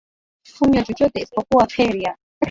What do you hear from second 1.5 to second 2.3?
Perrier.